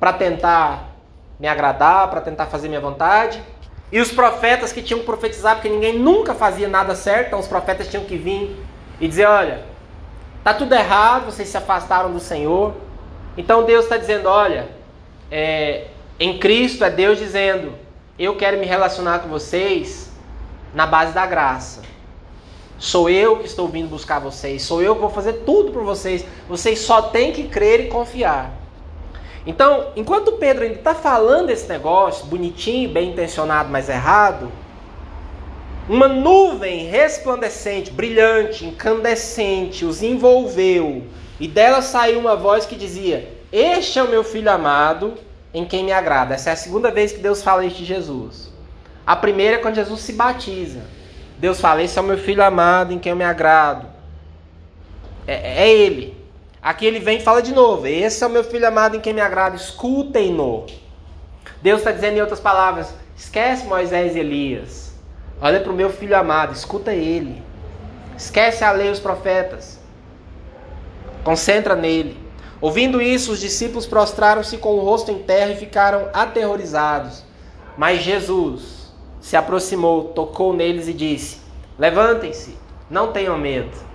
[0.00, 0.96] para tentar
[1.38, 3.42] me agradar, para tentar fazer minha vontade.
[3.92, 7.46] E os profetas que tinham que profetizar, porque ninguém nunca fazia nada certo, então os
[7.46, 8.56] profetas tinham que vir
[8.98, 9.69] e dizer: olha,
[10.42, 12.74] tá tudo errado, vocês se afastaram do Senhor.
[13.36, 14.68] Então Deus está dizendo: olha,
[15.30, 15.86] é,
[16.18, 17.72] em Cristo é Deus dizendo:
[18.18, 20.10] eu quero me relacionar com vocês
[20.74, 21.82] na base da graça.
[22.78, 26.24] Sou eu que estou vindo buscar vocês, sou eu que vou fazer tudo por vocês.
[26.48, 28.52] Vocês só têm que crer e confiar.
[29.46, 34.50] Então, enquanto Pedro ainda está falando esse negócio, bonitinho, bem intencionado, mas errado,
[35.90, 41.02] uma nuvem resplandecente, brilhante, incandescente os envolveu,
[41.40, 45.14] e dela saiu uma voz que dizia: Este é o meu filho amado,
[45.52, 46.34] em quem me agrada.
[46.34, 48.52] Essa é a segunda vez que Deus fala isso de Jesus.
[49.04, 50.82] A primeira é quando Jesus se batiza.
[51.38, 53.88] Deus fala: Esse é o meu filho amado, em quem eu me agrado.
[55.26, 56.16] É, é ele.
[56.62, 59.12] Aqui ele vem e fala de novo: Esse é o meu filho amado em quem
[59.12, 60.66] me agrada, escutem-no.
[61.60, 64.89] Deus está dizendo em outras palavras: esquece Moisés e Elias.
[65.40, 67.42] Olha para o meu filho amado, escuta ele.
[68.16, 69.80] Esquece a lei e os profetas.
[71.24, 72.18] Concentra nele.
[72.60, 77.24] Ouvindo isso, os discípulos prostraram-se com o rosto em terra e ficaram aterrorizados.
[77.76, 81.38] Mas Jesus se aproximou, tocou neles e disse:
[81.78, 82.58] Levantem-se,
[82.90, 83.90] não tenham medo.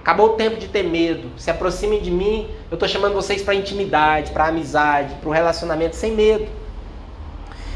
[0.00, 1.30] Acabou o tempo de ter medo.
[1.36, 2.48] Se aproximem de mim.
[2.70, 6.46] Eu estou chamando vocês para intimidade, para amizade, para o relacionamento sem medo.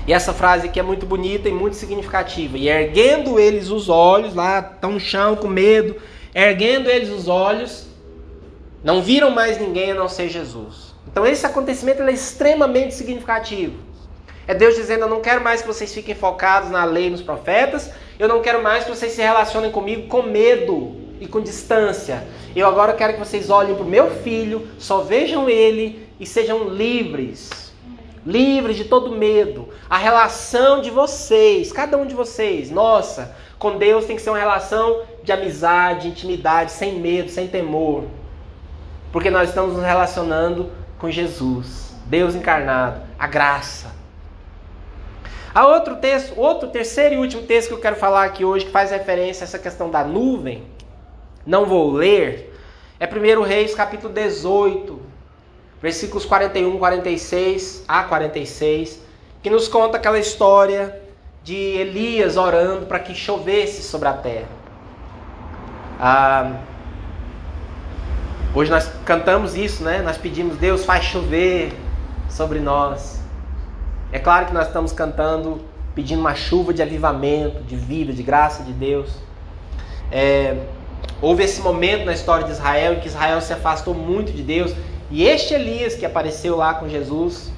[0.06, 2.56] E essa frase aqui é muito bonita e muito significativa.
[2.56, 5.96] E erguendo eles os olhos, lá estão no chão com medo,
[6.34, 7.86] erguendo eles os olhos,
[8.82, 10.94] não viram mais ninguém a não ser Jesus.
[11.10, 13.74] Então esse acontecimento é extremamente significativo.
[14.46, 17.22] É Deus dizendo: Eu não quero mais que vocês fiquem focados na lei e nos
[17.22, 22.26] profetas, eu não quero mais que vocês se relacionem comigo com medo e com distância.
[22.56, 26.68] Eu agora quero que vocês olhem para o meu filho, só vejam ele e sejam
[26.68, 27.59] livres.
[28.24, 29.68] Livres de todo medo.
[29.88, 34.38] A relação de vocês, cada um de vocês, nossa, com Deus tem que ser uma
[34.38, 38.04] relação de amizade, de intimidade, sem medo, sem temor.
[39.12, 43.90] Porque nós estamos nos relacionando com Jesus, Deus encarnado, a graça.
[45.54, 48.70] Há outro texto, outro terceiro e último texto que eu quero falar aqui hoje que
[48.70, 50.64] faz referência a essa questão da nuvem
[51.46, 52.54] não vou ler,
[52.98, 55.00] é 1 Reis capítulo 18,
[55.82, 59.00] versículos 41, 46 a 46,
[59.42, 61.00] que nos conta aquela história
[61.42, 64.48] de Elias orando para que chovesse sobre a terra.
[65.98, 66.60] Ah,
[68.54, 70.02] hoje nós cantamos isso, né?
[70.02, 71.72] Nós pedimos, Deus faz chover
[72.28, 73.20] sobre nós.
[74.12, 75.60] É claro que nós estamos cantando,
[75.94, 79.10] pedindo uma chuva de avivamento, de vida, de graça de Deus.
[80.12, 80.56] É,
[81.22, 84.74] Houve esse momento na história de Israel em que Israel se afastou muito de Deus.
[85.10, 87.52] E este Elias que apareceu lá com Jesus,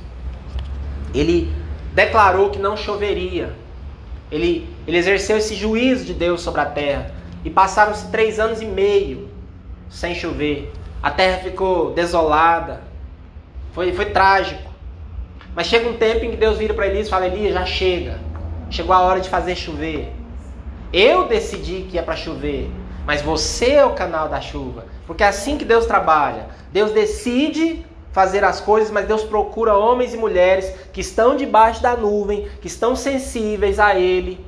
[1.14, 1.52] ele
[1.94, 3.52] declarou que não choveria.
[4.30, 7.12] Ele, ele exerceu esse juízo de Deus sobre a terra.
[7.44, 9.28] E passaram-se três anos e meio
[9.90, 10.72] sem chover.
[11.02, 12.80] A terra ficou desolada.
[13.72, 14.72] Foi, foi trágico.
[15.54, 18.18] Mas chega um tempo em que Deus vira para Elias e fala: Elias, já chega.
[18.70, 20.10] Chegou a hora de fazer chover.
[20.92, 22.70] Eu decidi que é para chover.
[23.06, 24.84] Mas você é o canal da chuva.
[25.06, 26.46] Porque é assim que Deus trabalha.
[26.72, 31.96] Deus decide fazer as coisas, mas Deus procura homens e mulheres que estão debaixo da
[31.96, 34.44] nuvem, que estão sensíveis a Ele.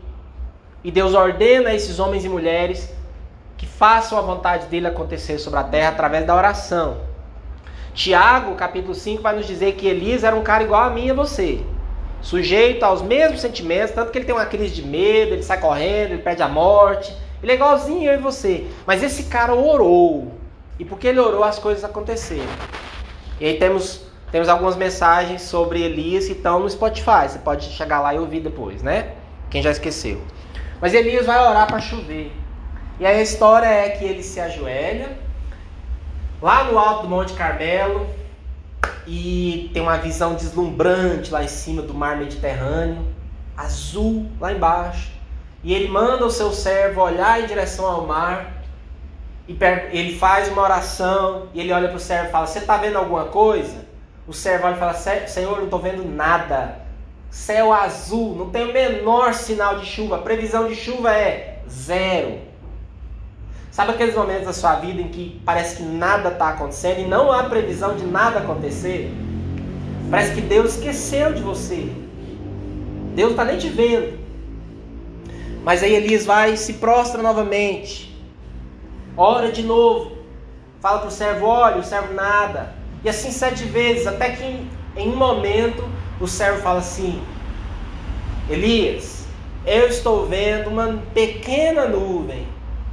[0.85, 2.93] E Deus ordena esses homens e mulheres
[3.57, 6.99] que façam a vontade dele acontecer sobre a terra através da oração.
[7.95, 11.11] Tiago, capítulo 5, vai nos dizer que Elias era um cara igual a mim e
[11.11, 11.61] a você.
[12.21, 16.13] Sujeito aos mesmos sentimentos, tanto que ele tem uma crise de medo, ele sai correndo,
[16.13, 17.15] ele perde a morte.
[17.45, 18.67] Ele é igualzinho eu e você.
[18.87, 20.33] Mas esse cara orou.
[20.79, 22.49] E porque ele orou, as coisas aconteceram.
[23.39, 24.01] E aí temos,
[24.33, 27.29] temos algumas mensagens sobre Elias que estão no Spotify.
[27.29, 29.13] Você pode chegar lá e ouvir depois, né?
[29.51, 30.23] Quem já esqueceu.
[30.81, 32.33] Mas Elias vai orar para chover.
[32.99, 35.19] E aí a história é que ele se ajoelha
[36.41, 38.07] lá no alto do Monte Carmelo
[39.07, 43.07] e tem uma visão deslumbrante lá em cima do mar Mediterrâneo,
[43.55, 45.13] azul lá embaixo.
[45.65, 48.63] E ele manda o seu servo olhar em direção ao mar
[49.49, 49.57] e
[49.93, 52.97] ele faz uma oração e ele olha para o servo e fala: Você está vendo
[52.97, 53.85] alguma coisa?
[54.29, 56.85] O servo olha e fala: Senhor, não estou vendo nada.
[57.31, 60.17] Céu azul, não tem o menor sinal de chuva.
[60.17, 62.39] A previsão de chuva é zero.
[63.71, 67.33] Sabe aqueles momentos da sua vida em que parece que nada está acontecendo e não
[67.33, 69.13] há previsão de nada acontecer?
[70.11, 71.91] Parece que Deus esqueceu de você.
[73.17, 74.24] Deus está nem te vendo.
[75.65, 78.15] Mas aí Elias vai e se prostra novamente.
[79.17, 80.19] Ora de novo.
[80.81, 82.75] Fala para o servo: olha, o servo nada.
[83.03, 85.89] E assim sete vezes, até que em, em um momento
[86.21, 87.23] o servo fala assim:
[88.51, 89.27] Elias,
[89.65, 92.47] eu estou vendo uma pequena nuvem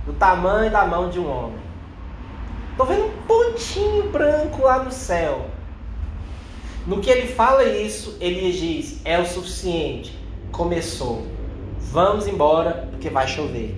[0.06, 1.60] do tamanho da mão de um homem.
[2.72, 5.46] Estou vendo um pontinho branco lá no céu.
[6.88, 10.18] No que ele fala isso, ele diz: é o suficiente.
[10.54, 11.41] Começou.
[11.92, 13.76] Vamos embora, porque vai chover.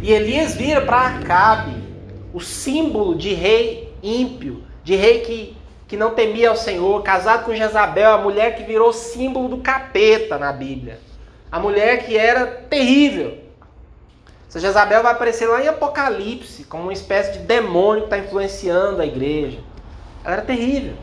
[0.00, 1.74] E Elias vira para Acabe,
[2.32, 7.54] o símbolo de rei ímpio, de rei que, que não temia ao Senhor, casado com
[7.54, 10.98] Jezabel, a mulher que virou símbolo do capeta na Bíblia.
[11.50, 13.36] A mulher que era terrível.
[14.48, 19.02] Essa Jezabel vai aparecer lá em Apocalipse, como uma espécie de demônio que está influenciando
[19.02, 19.58] a igreja.
[20.24, 20.94] Ela era terrível.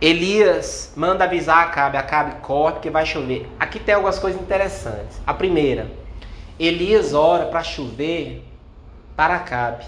[0.00, 3.50] Elias manda avisar Acabe, Acabe corre porque vai chover.
[3.58, 5.20] Aqui tem algumas coisas interessantes.
[5.26, 5.90] A primeira,
[6.58, 8.44] Elias ora para chover
[9.16, 9.84] para Acabe.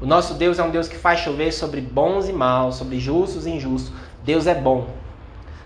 [0.00, 3.46] O nosso Deus é um Deus que faz chover sobre bons e maus, sobre justos
[3.46, 3.92] e injustos.
[4.24, 4.88] Deus é bom.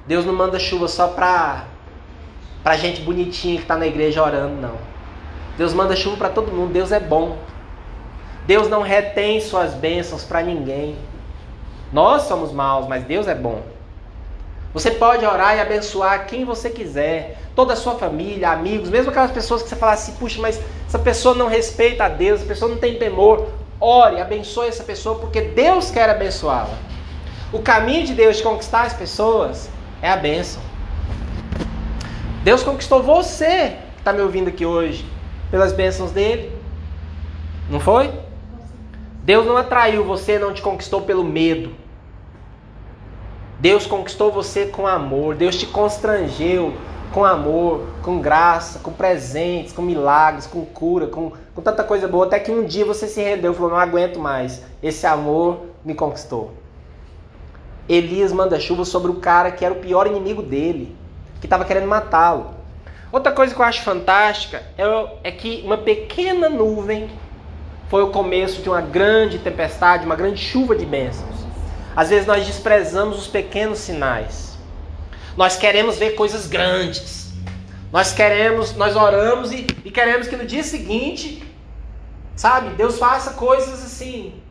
[0.07, 1.65] Deus não manda chuva só para
[2.63, 4.77] para gente bonitinha que está na igreja orando, não.
[5.57, 6.73] Deus manda chuva para todo mundo.
[6.73, 7.39] Deus é bom.
[8.47, 10.97] Deus não retém suas bênçãos para ninguém.
[11.93, 13.63] Nós somos maus, mas Deus é bom.
[14.75, 19.31] Você pode orar e abençoar quem você quiser, toda a sua família, amigos, mesmo aquelas
[19.31, 22.71] pessoas que você fala assim, puxa, mas essa pessoa não respeita a Deus, essa pessoa
[22.71, 23.49] não tem temor.
[23.81, 26.75] Ore, abençoe essa pessoa, porque Deus quer abençoá-la.
[27.53, 29.71] O caminho de Deus de conquistar as pessoas
[30.03, 30.61] é a bênção.
[32.45, 35.05] Deus conquistou você, que está me ouvindo aqui hoje,
[35.51, 36.53] pelas bênçãos dele.
[37.71, 38.13] Não foi?
[39.27, 41.73] Deus não atraiu você, não te conquistou pelo medo.
[43.59, 45.35] Deus conquistou você com amor.
[45.35, 46.73] Deus te constrangeu
[47.13, 52.27] com amor, com graça, com presentes, com milagres, com cura, com, com tanta coisa boa.
[52.27, 54.63] Até que um dia você se rendeu e falou: Não aguento mais.
[54.81, 56.55] Esse amor me conquistou.
[57.89, 60.95] Elias manda chuva sobre o cara que era o pior inimigo dele
[61.41, 62.55] que estava querendo matá-lo.
[63.11, 64.85] Outra coisa que eu acho fantástica é,
[65.25, 67.11] é que uma pequena nuvem
[67.89, 71.47] foi o começo de uma grande tempestade, uma grande chuva de bênçãos.
[71.95, 74.59] Às vezes nós desprezamos os pequenos sinais.
[75.37, 77.33] Nós queremos ver coisas grandes.
[77.93, 81.43] Nós queremos, nós oramos e, e queremos que no dia seguinte,
[82.35, 84.43] sabe, Deus faça coisas assim.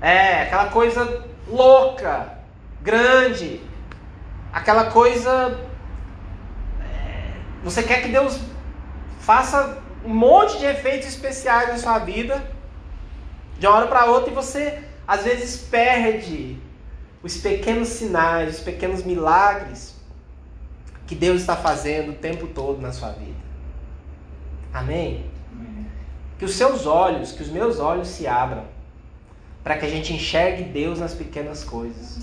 [0.00, 2.38] É, aquela coisa louca,
[2.80, 3.60] grande,
[4.52, 5.58] aquela coisa.
[6.80, 8.40] É, você quer que Deus
[9.20, 12.42] faça um monte de efeitos especiais na sua vida,
[13.58, 16.58] de uma hora para outra, e você às vezes perde
[17.22, 19.94] os pequenos sinais, os pequenos milagres
[21.06, 23.40] que Deus está fazendo o tempo todo na sua vida.
[24.72, 25.26] Amém?
[26.38, 28.64] Que os seus olhos, que os meus olhos se abram
[29.62, 32.18] para que a gente enxergue Deus nas pequenas coisas.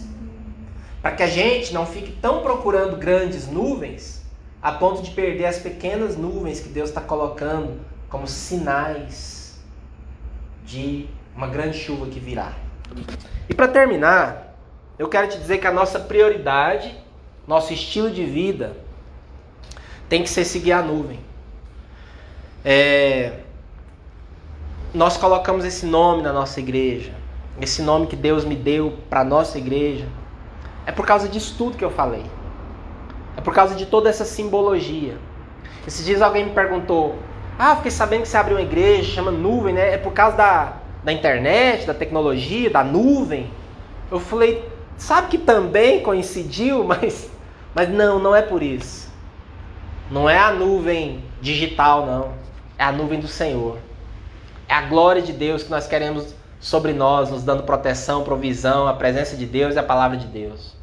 [1.01, 4.18] Para que a gente não fique tão procurando grandes nuvens
[4.61, 7.79] a ponto de perder as pequenas nuvens que Deus está colocando
[8.09, 9.59] como sinais
[10.65, 12.53] de uma grande chuva que virá.
[13.47, 14.55] E para terminar,
[14.97, 16.95] eu quero te dizer que a nossa prioridade,
[17.47, 18.75] nosso estilo de vida,
[20.09, 21.19] tem que ser seguir a nuvem.
[22.65, 23.39] É...
[24.93, 27.13] Nós colocamos esse nome na nossa igreja,
[27.61, 30.07] esse nome que Deus me deu para nossa igreja,
[30.85, 32.25] é por causa disso tudo que eu falei.
[33.37, 35.17] É por causa de toda essa simbologia.
[35.87, 37.15] Esses dias alguém me perguntou:
[37.57, 39.93] Ah, fiquei sabendo que você abriu uma igreja, chama nuvem, né?
[39.93, 40.73] É por causa da,
[41.03, 43.49] da internet, da tecnologia, da nuvem.
[44.11, 44.67] Eu falei,
[44.97, 47.29] sabe que também coincidiu, mas,
[47.73, 49.09] mas não, não é por isso.
[50.11, 52.33] Não é a nuvem digital, não.
[52.77, 53.77] É a nuvem do Senhor.
[54.67, 58.93] É a glória de Deus que nós queremos sobre nós, nos dando proteção, provisão, a
[58.93, 60.78] presença de Deus e a palavra de Deus.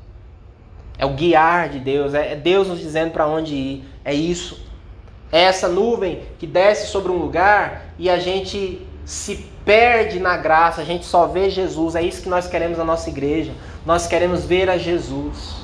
[0.99, 3.85] É o guiar de Deus, é Deus nos dizendo para onde ir.
[4.05, 4.65] É isso.
[5.31, 10.81] É essa nuvem que desce sobre um lugar e a gente se perde na graça,
[10.81, 11.95] a gente só vê Jesus.
[11.95, 13.53] É isso que nós queremos na nossa igreja.
[13.85, 15.57] Nós queremos ver a Jesus.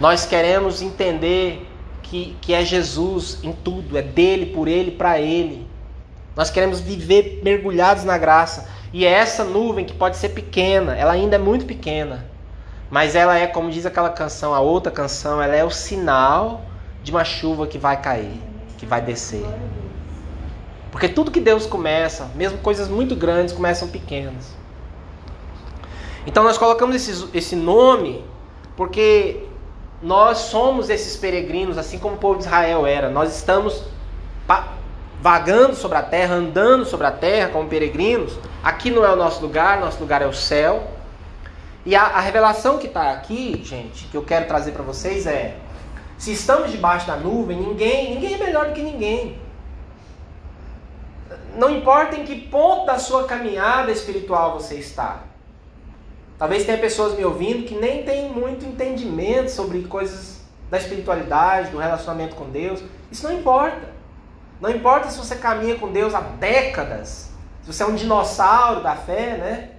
[0.00, 1.66] Nós queremos entender
[2.02, 5.66] que, que é Jesus em tudo, é dele, por ele, para ele.
[6.36, 8.68] Nós queremos viver mergulhados na graça.
[8.92, 12.26] E é essa nuvem que pode ser pequena, ela ainda é muito pequena.
[12.92, 16.60] Mas ela é, como diz aquela canção, a outra canção, ela é o sinal
[17.02, 18.38] de uma chuva que vai cair,
[18.76, 19.46] que vai descer.
[20.90, 24.54] Porque tudo que Deus começa, mesmo coisas muito grandes, começam pequenas.
[26.26, 28.22] Então nós colocamos esse, esse nome
[28.76, 29.42] porque
[30.02, 33.08] nós somos esses peregrinos, assim como o povo de Israel era.
[33.08, 33.84] Nós estamos
[35.18, 38.38] vagando sobre a terra, andando sobre a terra como peregrinos.
[38.62, 40.91] Aqui não é o nosso lugar, nosso lugar é o céu.
[41.84, 45.56] E a, a revelação que está aqui, gente, que eu quero trazer para vocês é:
[46.16, 49.40] se estamos debaixo da nuvem, ninguém, ninguém é melhor do que ninguém.
[51.56, 55.24] Não importa em que ponto da sua caminhada espiritual você está.
[56.38, 61.78] Talvez tenha pessoas me ouvindo que nem têm muito entendimento sobre coisas da espiritualidade, do
[61.78, 62.82] relacionamento com Deus.
[63.10, 63.92] Isso não importa.
[64.60, 67.30] Não importa se você caminha com Deus há décadas,
[67.62, 69.70] se você é um dinossauro da fé, né?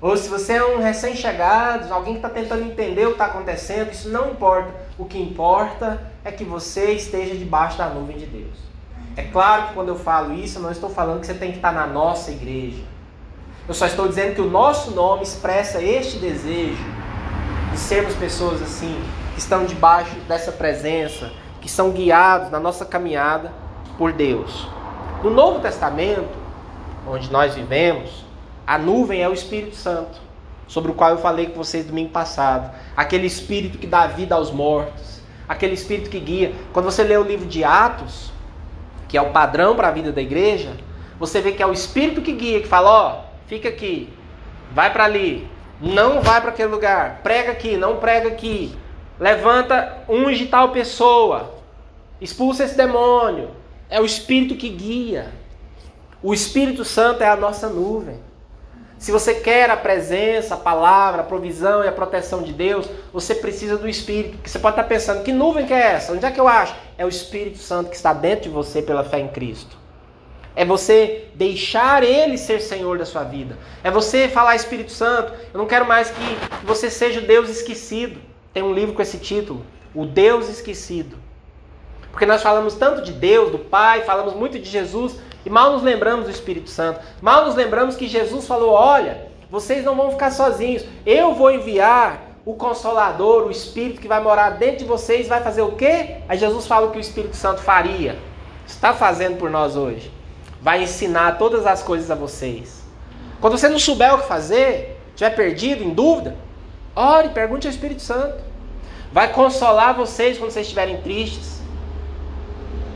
[0.00, 3.92] Ou se você é um recém-chegado, alguém que está tentando entender o que está acontecendo,
[3.92, 4.72] isso não importa.
[4.98, 8.56] O que importa é que você esteja debaixo da nuvem de Deus.
[9.14, 11.58] É claro que quando eu falo isso, eu não estou falando que você tem que
[11.58, 12.82] estar na nossa igreja.
[13.68, 16.82] Eu só estou dizendo que o nosso nome expressa este desejo
[17.70, 18.98] de sermos pessoas assim,
[19.34, 21.30] que estão debaixo dessa presença,
[21.60, 23.52] que são guiados na nossa caminhada
[23.98, 24.66] por Deus.
[25.22, 26.38] No Novo Testamento,
[27.06, 28.24] onde nós vivemos,
[28.70, 30.20] a nuvem é o Espírito Santo,
[30.68, 32.72] sobre o qual eu falei com vocês domingo passado.
[32.96, 36.54] Aquele Espírito que dá vida aos mortos, aquele Espírito que guia.
[36.72, 38.30] Quando você lê o livro de Atos,
[39.08, 40.76] que é o padrão para a vida da igreja,
[41.18, 44.08] você vê que é o Espírito que guia, que fala: ó, fica aqui,
[44.70, 45.48] vai para ali,
[45.80, 48.72] não vai para aquele lugar, prega aqui, não prega aqui,
[49.18, 51.56] levanta, unge tal pessoa,
[52.20, 53.50] expulsa esse demônio.
[53.88, 55.32] É o Espírito que guia.
[56.22, 58.29] O Espírito Santo é a nossa nuvem.
[59.00, 63.34] Se você quer a presença, a palavra, a provisão e a proteção de Deus, você
[63.34, 64.36] precisa do Espírito.
[64.36, 66.12] Porque você pode estar pensando, que nuvem que é essa?
[66.12, 66.76] Onde é que eu acho?
[66.98, 69.74] É o Espírito Santo que está dentro de você pela fé em Cristo.
[70.54, 73.56] É você deixar Ele ser Senhor da sua vida.
[73.82, 78.20] É você falar, Espírito Santo, eu não quero mais que você seja o Deus esquecido.
[78.52, 81.16] Tem um livro com esse título, O Deus Esquecido.
[82.10, 85.82] Porque nós falamos tanto de Deus, do Pai, falamos muito de Jesus, e mal nos
[85.82, 87.00] lembramos do Espírito Santo.
[87.20, 90.84] Mal nos lembramos que Jesus falou: olha, vocês não vão ficar sozinhos.
[91.04, 95.62] Eu vou enviar o Consolador, o Espírito que vai morar dentro de vocês, vai fazer
[95.62, 96.16] o quê?
[96.28, 98.18] Aí Jesus fala o que o Espírito Santo faria.
[98.66, 100.10] Está fazendo por nós hoje.
[100.60, 102.82] Vai ensinar todas as coisas a vocês.
[103.40, 106.36] Quando você não souber o que fazer, estiver perdido, em dúvida,
[106.94, 108.42] ore, pergunte ao Espírito Santo.
[109.12, 111.59] Vai consolar vocês quando vocês estiverem tristes.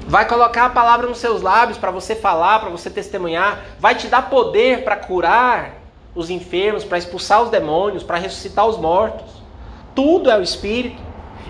[0.06, 3.64] Vai colocar a palavra nos seus lábios para você falar, para você testemunhar.
[3.78, 5.76] Vai te dar poder para curar
[6.14, 9.42] os enfermos, para expulsar os demônios, para ressuscitar os mortos.
[9.94, 11.02] Tudo é o Espírito.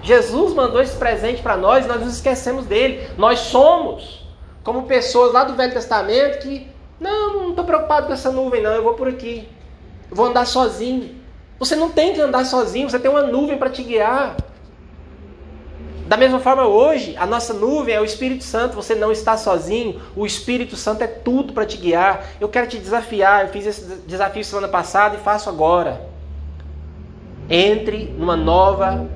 [0.02, 3.08] Jesus mandou esse presente para nós e nós nos esquecemos dele.
[3.16, 4.24] Nós somos
[4.62, 6.68] como pessoas lá do Velho Testamento que,
[7.00, 9.48] não, não estou preocupado com essa nuvem, não, eu vou por aqui.
[10.10, 11.22] Eu vou andar sozinho.
[11.58, 14.36] Você não tem que andar sozinho, você tem uma nuvem para te guiar.
[16.06, 18.76] Da mesma forma, hoje, a nossa nuvem é o Espírito Santo.
[18.76, 20.00] Você não está sozinho.
[20.14, 22.26] O Espírito Santo é tudo para te guiar.
[22.38, 23.46] Eu quero te desafiar.
[23.46, 26.06] Eu fiz esse desafio semana passada e faço agora.
[27.48, 29.08] Entre numa nova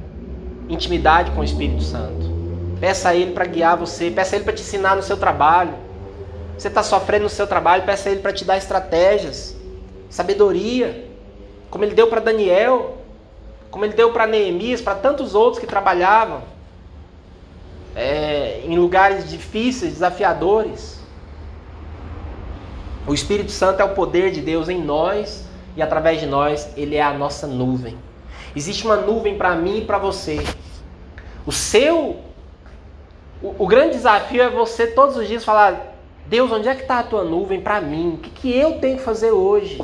[0.68, 2.26] intimidade com o Espírito Santo.
[2.80, 4.10] Peça a Ele para guiar você.
[4.10, 5.74] Peça a Ele para te ensinar no seu trabalho.
[6.56, 7.84] Você está sofrendo no seu trabalho.
[7.84, 9.54] Peça a Ele para te dar estratégias,
[10.08, 11.06] sabedoria.
[11.70, 12.96] Como Ele deu para Daniel.
[13.70, 16.56] Como Ele deu para Neemias, para tantos outros que trabalhavam
[17.98, 21.00] é, em lugares difíceis, desafiadores.
[23.08, 25.44] O Espírito Santo é o poder de Deus em nós
[25.74, 27.98] e através de nós ele é a nossa nuvem.
[28.54, 30.38] Existe uma nuvem para mim e para você.
[31.44, 32.20] O seu
[33.42, 35.96] o, o, grande desafio é você todos os dias falar:
[36.26, 38.14] Deus, onde é que está a tua nuvem para mim?
[38.14, 39.82] O que, que eu tenho que fazer hoje?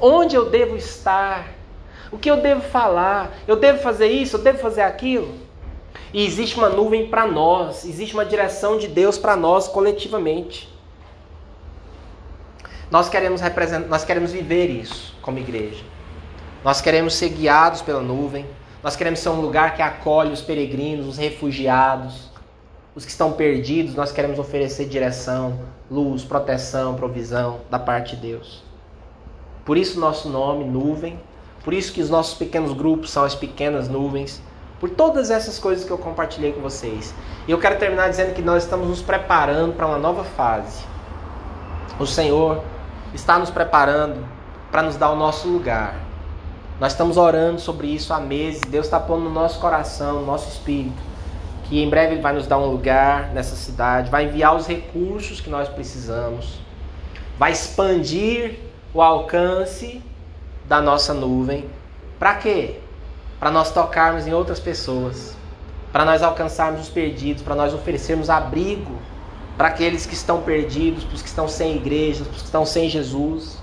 [0.00, 1.48] Onde eu devo estar?
[2.12, 3.32] O que eu devo falar?
[3.48, 4.36] Eu devo fazer isso?
[4.36, 5.43] Eu devo fazer aquilo?
[6.14, 10.72] E existe uma nuvem para nós, existe uma direção de Deus para nós coletivamente.
[12.88, 13.40] Nós queremos
[13.88, 15.82] nós queremos viver isso como igreja.
[16.62, 18.46] Nós queremos ser guiados pela nuvem.
[18.80, 22.30] Nós queremos ser um lugar que acolhe os peregrinos, os refugiados,
[22.94, 23.96] os que estão perdidos.
[23.96, 25.58] Nós queremos oferecer direção,
[25.90, 28.62] luz, proteção, provisão da parte de Deus.
[29.64, 31.18] Por isso nosso nome, nuvem.
[31.64, 34.40] Por isso que os nossos pequenos grupos são as pequenas nuvens.
[34.84, 37.14] Por todas essas coisas que eu compartilhei com vocês.
[37.48, 40.84] E eu quero terminar dizendo que nós estamos nos preparando para uma nova fase.
[41.98, 42.62] O Senhor
[43.14, 44.22] está nos preparando
[44.70, 45.94] para nos dar o nosso lugar.
[46.78, 48.60] Nós estamos orando sobre isso há meses.
[48.68, 51.02] Deus está pondo no nosso coração, no nosso espírito,
[51.62, 55.40] que em breve Ele vai nos dar um lugar nessa cidade, vai enviar os recursos
[55.40, 56.60] que nós precisamos,
[57.38, 58.58] vai expandir
[58.92, 60.02] o alcance
[60.66, 61.70] da nossa nuvem.
[62.18, 62.83] Para quê?
[63.44, 65.36] Para nós tocarmos em outras pessoas,
[65.92, 68.96] para nós alcançarmos os perdidos, para nós oferecermos abrigo
[69.54, 72.64] para aqueles que estão perdidos, para os que estão sem igreja, para os que estão
[72.64, 73.58] sem Jesus.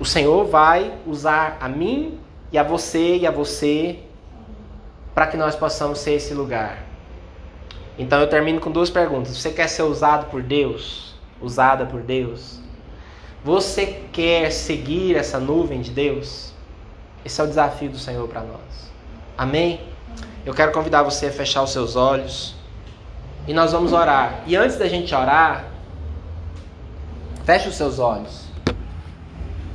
[0.00, 2.18] O Senhor vai usar a mim
[2.50, 4.00] e a você e a você
[5.14, 6.84] para que nós possamos ser esse lugar.
[7.96, 9.36] Então eu termino com duas perguntas.
[9.36, 11.14] Você quer ser usado por Deus?
[11.40, 12.58] Usada por Deus?
[13.44, 16.50] Você quer seguir essa nuvem de Deus?
[17.24, 18.90] Esse é o desafio do Senhor para nós.
[19.36, 19.80] Amém?
[20.44, 22.54] Eu quero convidar você a fechar os seus olhos
[23.46, 24.42] e nós vamos orar.
[24.46, 25.64] E antes da gente orar,
[27.44, 28.48] feche os seus olhos.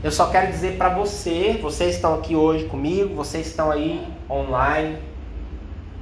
[0.04, 4.98] Eu só quero dizer para você, vocês estão aqui hoje comigo, vocês estão aí online.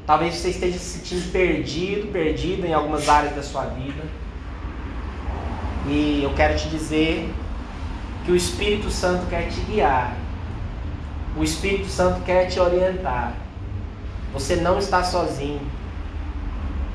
[0.05, 4.03] Talvez você esteja se sentindo perdido, perdido em algumas áreas da sua vida.
[5.87, 7.33] E eu quero te dizer
[8.25, 10.17] que o Espírito Santo quer te guiar.
[11.35, 13.33] O Espírito Santo quer te orientar.
[14.33, 15.61] Você não está sozinho.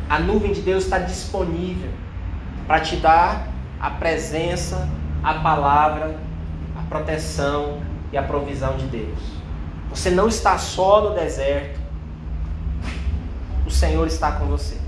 [0.09, 1.91] A nuvem de Deus está disponível
[2.67, 3.49] para te dar
[3.81, 4.89] a presença,
[5.23, 6.19] a palavra,
[6.77, 7.83] a proteção
[8.13, 9.19] e a provisão de Deus.
[9.91, 11.79] Você não está só no deserto.
[13.67, 14.88] O Senhor está com você.